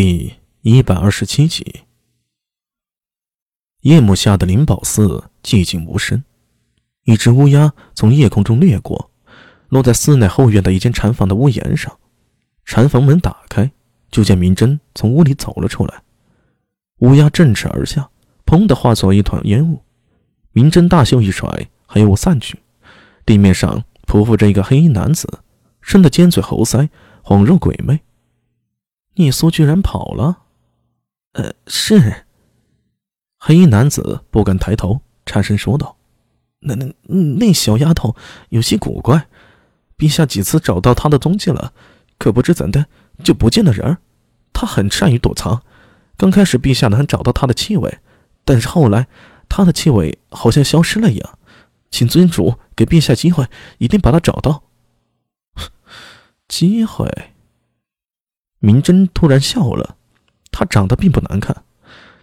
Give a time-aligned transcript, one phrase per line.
[0.00, 1.80] 第一百二十七集。
[3.80, 6.22] 夜幕下的灵宝寺寂静无声，
[7.02, 9.10] 一只乌鸦从夜空中掠过，
[9.70, 11.98] 落在寺内后院的一间禅房的屋檐上。
[12.64, 13.72] 禅房门打开，
[14.08, 16.04] 就见明真从屋里走了出来。
[16.98, 18.08] 乌鸦振翅而下，
[18.46, 19.82] 砰的化作一团烟雾。
[20.52, 22.60] 明真大袖一甩，黑雾散去，
[23.26, 25.40] 地面上匍匐着一个黑衣男子，
[25.80, 26.88] 生得尖嘴猴腮，
[27.24, 28.00] 恍若鬼魅。
[29.18, 30.42] 聂苏居然跑了，
[31.32, 32.24] 呃，是。
[33.40, 35.96] 黑衣男子不敢抬头，颤声说道
[36.60, 36.92] ：“那、那、
[37.38, 38.16] 那小丫头
[38.48, 39.28] 有些古怪，
[39.96, 41.72] 陛下几次找到她的踪迹了，
[42.18, 42.86] 可不知怎的
[43.22, 43.98] 就不见了人儿。
[44.52, 45.62] 她很善于躲藏，
[46.16, 47.98] 刚开始陛下能找到她的气味，
[48.44, 49.06] 但是后来
[49.48, 51.38] 她的气味好像消失了一样。
[51.90, 53.46] 请尊主给陛下机会，
[53.78, 54.62] 一定把她找到。
[56.46, 57.32] 机会。”
[58.68, 59.96] 明真突然笑了，
[60.50, 61.64] 他长得并不难看，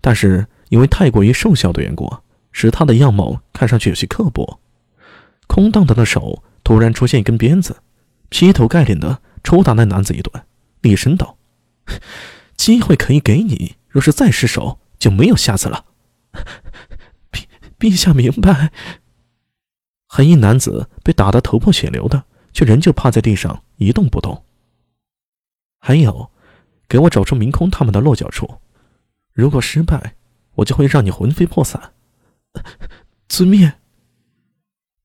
[0.00, 2.12] 但是因为太过于瘦小的缘故，
[2.50, 4.58] 使他的样貌看上去有些刻薄。
[5.46, 7.76] 空荡荡的手突然出现一根鞭子，
[8.28, 10.44] 劈头盖脸的抽打那男子一顿，
[10.80, 11.36] 厉声道
[12.58, 15.84] ：“机会可以给你，若是再失手，就没有下次了。”
[17.30, 17.44] 陛
[17.78, 18.72] 陛下明白。
[20.08, 24.42] 黑衣男子被打得头破血流的，却仍旧趴在地上一动不动。
[25.78, 26.31] 还有，
[26.92, 28.58] 给我找出明空他们的落脚处。
[29.32, 30.14] 如果失败，
[30.56, 31.94] 我就会让你魂飞魄散。
[33.30, 33.72] 遵命。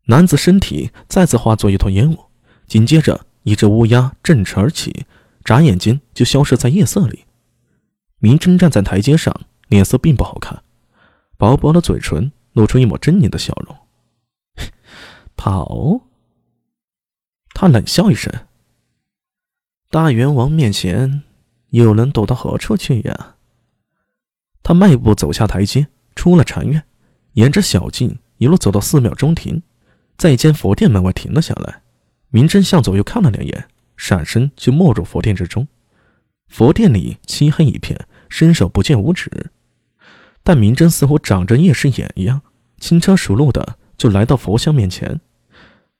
[0.07, 2.25] 男子身体再次化作一团烟雾，
[2.65, 5.05] 紧接着一只乌鸦振翅而起，
[5.45, 7.23] 眨眼间就消失在夜色里。
[8.19, 10.61] 明真站在台阶上，脸色并不好看，
[11.37, 13.77] 薄薄的嘴唇露出一抹狰狞的笑容。
[15.37, 16.01] 跑？
[17.53, 18.33] 他冷笑一声。
[19.89, 21.23] 大元王面前，
[21.69, 23.35] 又能躲到何处去呀？
[24.63, 26.83] 他迈步走下台阶，出了禅院，
[27.33, 29.61] 沿着小径一路走到寺庙中庭，
[30.17, 31.81] 在一间佛殿门外停了下来。
[32.29, 35.67] 明真向左右看了两眼，闪身就没入佛殿之中。
[36.47, 39.51] 佛殿里漆黑一片，伸手不见五指。
[40.43, 42.41] 但明真似乎长着夜视眼一样，
[42.79, 45.21] 轻车熟路的就来到佛像面前。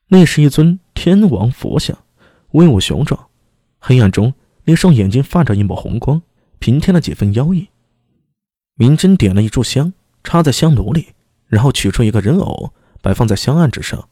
[0.10, 1.98] 那是一尊天王佛像，
[2.52, 3.28] 威武雄壮。
[3.80, 4.34] 黑暗中，
[4.70, 6.22] 那双眼睛泛着一抹红光，
[6.60, 7.70] 平添了几分妖异。
[8.76, 9.94] 明真点了一炷香，
[10.26, 11.14] 插在香炉里，
[11.48, 14.10] 然后取出一个人偶，摆放在香案之上。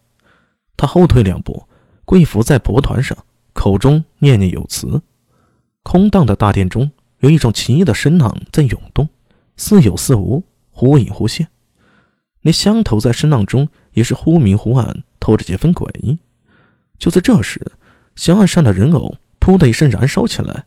[0.78, 1.68] 他后退两步，
[2.06, 3.18] 跪伏在蒲团上，
[3.52, 5.02] 口中念念有词。
[5.84, 6.90] 空荡的大殿中，
[7.20, 9.10] 有一种奇异的声浪在涌动，
[9.58, 10.42] 似有似无，
[10.72, 11.50] 忽隐忽现。
[12.44, 16.18] 那香头在声浪中也是忽明忽暗，透着几分诡异。
[16.98, 17.74] 就在这时，
[18.16, 19.18] 香案上的人偶。
[19.46, 20.66] 噗的一声，燃烧起来，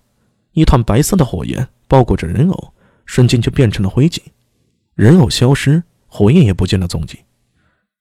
[0.52, 2.72] 一团白色的火焰包裹着人偶，
[3.06, 4.20] 瞬间就变成了灰烬。
[4.94, 7.18] 人偶消失，火焰也不见了踪迹。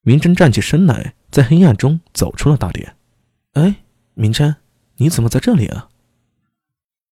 [0.02, 2.96] 明真站起身来，在黑暗中走出了大殿。
[3.54, 3.78] 哎，
[4.14, 4.56] 明真，
[4.98, 5.90] 你怎么在这里啊？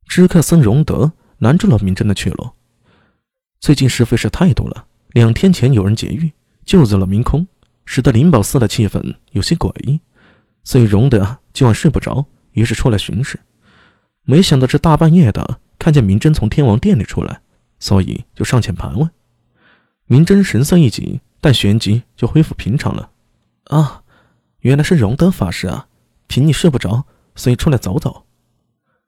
[0.07, 2.51] 知客僧荣德拦住了明真的去路。
[3.59, 4.85] 最近是非是太多了。
[5.07, 6.31] 两天前有人劫狱，
[6.65, 7.47] 救走了明空，
[7.83, 9.99] 使得灵宝寺的气氛有些诡异，
[10.63, 13.39] 所以荣德今晚睡不着，于是出来巡视。
[14.25, 17.41] 没想到这大半夜的，看见明真从天王殿里出来，
[17.79, 19.09] 所以就上前盘问。
[20.05, 23.11] 明真神色一紧，但旋即就恢复平常了。
[23.65, 24.03] 啊，
[24.59, 25.87] 原来是荣德法师啊！
[26.27, 27.05] 贫尼睡不着，
[27.35, 28.25] 所以出来走走。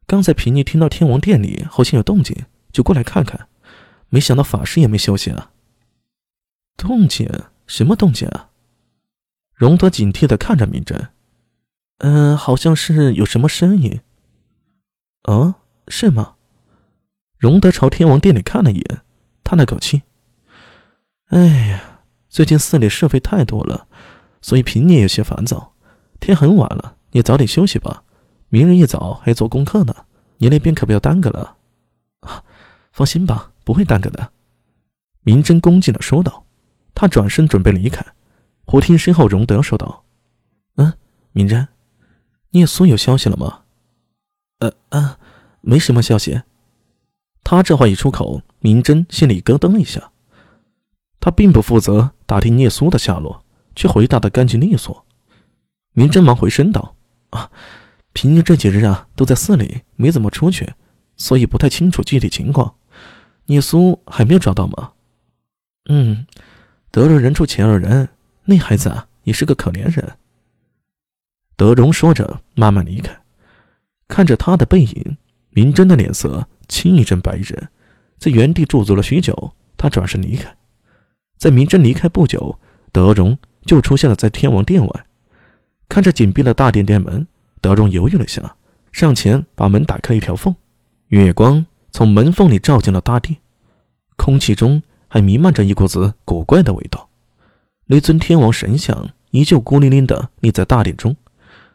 [0.06, 3.48] 刚才贫尼听到天王殿里好像有动静，就过来看看。
[4.10, 5.52] 没想到法师也没休息啊。
[6.78, 7.28] 动静？
[7.66, 8.50] 什么动静啊？
[9.54, 11.10] 荣德警惕地看着明真。
[11.98, 14.00] 嗯，好像是有什么声音。
[15.28, 15.56] 啊，
[15.90, 16.36] 是吗？
[17.38, 19.02] 荣德朝天王殿里看了一眼，
[19.44, 20.04] 叹了口气
[21.28, 23.88] ：“哎呀，最近寺里是非太多了，
[24.42, 25.74] 所以平也有些烦躁。
[26.22, 28.04] 天很晚了，你早点休息吧。
[28.48, 29.94] 明日一早还做功课呢，
[30.38, 31.58] 你那边可不要耽搁了。”
[32.22, 32.44] 啊，
[32.94, 34.32] 放心吧，不会耽搁的。”
[35.24, 36.46] 明真恭敬的说道。
[36.96, 38.04] 他转身准备离开，
[38.66, 40.06] 忽听身后荣德说道
[40.78, 40.94] ：“嗯，
[41.34, 41.68] 明真，
[42.52, 43.66] 聂苏有消息了吗？”
[44.58, 45.20] 呃啊，
[45.68, 46.44] 没什么消息。
[47.44, 50.12] 他这话一出口，明真心里咯噔一下。
[51.20, 53.44] 他并不负责打听聂苏的下落，
[53.76, 55.06] 却回答的干净利索。
[55.92, 56.96] 明真忙回身道
[57.32, 57.52] ：“啊，
[58.14, 60.74] 平日这几日啊，都在寺里，没怎么出去，
[61.18, 62.76] 所以不太清楚具体情况。
[63.48, 64.94] 聂苏还没有找到吗
[65.90, 66.26] ？”“嗯，
[66.92, 68.08] 得饶人处且饶人，
[68.46, 70.18] 那孩子啊，也是个可怜人。”
[71.58, 73.22] 德荣说着，慢慢离开。
[74.08, 75.18] 看着他的背影，
[75.58, 77.68] 明真的脸色青一阵白一阵，
[78.20, 79.56] 在原地驻足了许久。
[79.76, 80.56] 他转身离开。
[81.36, 82.60] 在明真离开不久，
[82.92, 85.06] 德荣就出现了在天王殿外，
[85.90, 87.26] 看着紧闭的大殿殿门，
[87.60, 88.56] 德荣犹豫了下，
[88.92, 90.56] 上前把门打开一条缝，
[91.08, 93.38] 月光从门缝里照进了大殿，
[94.16, 97.10] 空气中还弥漫着一股子古怪的味道。
[97.88, 101.16] 那尊天王神像依旧孤零零地立在大殿中。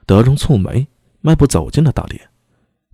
[0.07, 0.87] 德荣蹙眉，
[1.21, 2.21] 迈步走进了大殿。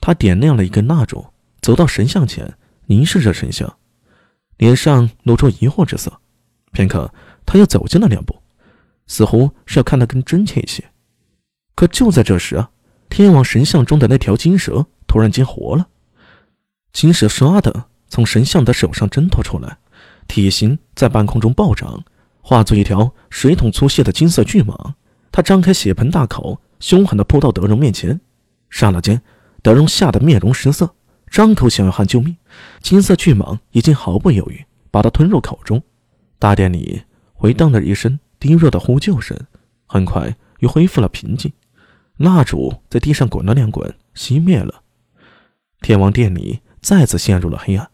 [0.01, 1.27] 他点亮了一根蜡烛，
[1.61, 2.55] 走到神像前，
[2.87, 3.77] 凝视着神像，
[4.57, 6.21] 脸上露出疑惑之色。
[6.73, 7.13] 片刻，
[7.45, 8.43] 他又走近了两步，
[9.07, 10.85] 似乎是要看得更真切一些。
[11.75, 12.71] 可就在这时啊，
[13.09, 15.89] 天王神像中的那条金蛇突然间活了，
[16.93, 19.79] 金蛇唰的从神像的手上挣脱出来，
[20.27, 22.05] 体型在半空中暴涨，
[22.41, 24.95] 化作一条水桶粗细的金色巨蟒。
[25.31, 28.21] 它张开血盆大口，凶狠地扑到德荣面前。
[28.71, 29.23] 刹那间，
[29.63, 30.95] 德荣吓得面容失色，
[31.31, 32.37] 张口想要喊救命。
[32.81, 35.83] 金色巨蟒已经毫不犹豫，把他吞入口中。
[36.39, 37.03] 大殿里
[37.33, 39.37] 回荡了一声低弱的呼救声，
[39.87, 41.53] 很快又恢复了平静。
[42.17, 44.83] 蜡烛在地上滚了两滚，熄灭了。
[45.81, 47.91] 天王殿里再次陷入了黑暗。